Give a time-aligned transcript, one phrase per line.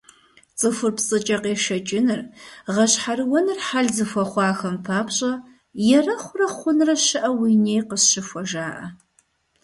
[0.59, 2.21] ЦӀыхур пцӀыкӀэ къешэкӀыныр,
[2.73, 5.31] гъэщхьэрыуэныр хьэл зыхуэхъуахэм папщӏэ
[5.97, 8.85] «Ерэхъурэ хъунрэ щыӀэу уи ней къысщыхуэ» жаӏэ.